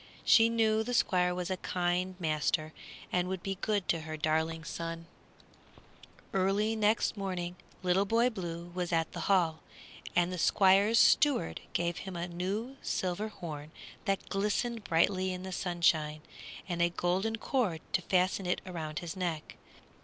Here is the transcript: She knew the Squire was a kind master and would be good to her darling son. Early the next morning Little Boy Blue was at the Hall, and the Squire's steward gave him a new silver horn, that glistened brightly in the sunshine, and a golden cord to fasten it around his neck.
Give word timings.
She 0.23 0.49
knew 0.49 0.81
the 0.81 0.95
Squire 0.95 1.35
was 1.35 1.51
a 1.51 1.57
kind 1.57 2.15
master 2.19 2.73
and 3.11 3.27
would 3.27 3.43
be 3.43 3.59
good 3.61 3.87
to 3.89 3.99
her 3.99 4.17
darling 4.17 4.63
son. 4.63 5.05
Early 6.33 6.73
the 6.73 6.81
next 6.81 7.15
morning 7.15 7.55
Little 7.83 8.05
Boy 8.05 8.31
Blue 8.31 8.71
was 8.73 8.91
at 8.91 9.11
the 9.11 9.29
Hall, 9.29 9.59
and 10.15 10.33
the 10.33 10.39
Squire's 10.39 10.97
steward 10.97 11.61
gave 11.73 11.97
him 11.99 12.15
a 12.15 12.27
new 12.27 12.77
silver 12.81 13.27
horn, 13.27 13.69
that 14.05 14.27
glistened 14.27 14.83
brightly 14.85 15.31
in 15.31 15.43
the 15.43 15.51
sunshine, 15.51 16.21
and 16.67 16.81
a 16.81 16.89
golden 16.89 17.35
cord 17.35 17.81
to 17.93 18.01
fasten 18.01 18.47
it 18.47 18.59
around 18.65 18.97
his 18.97 19.15
neck. 19.15 19.55